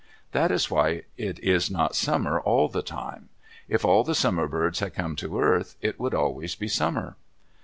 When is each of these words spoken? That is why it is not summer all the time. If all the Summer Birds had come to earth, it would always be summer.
That 0.31 0.49
is 0.49 0.71
why 0.71 1.03
it 1.15 1.37
is 1.41 1.69
not 1.69 1.95
summer 1.95 2.39
all 2.39 2.69
the 2.69 2.81
time. 2.81 3.29
If 3.69 3.85
all 3.85 4.03
the 4.03 4.15
Summer 4.15 4.47
Birds 4.47 4.79
had 4.79 4.95
come 4.95 5.15
to 5.17 5.39
earth, 5.39 5.75
it 5.79 5.99
would 5.99 6.15
always 6.15 6.55
be 6.55 6.67
summer. 6.67 7.17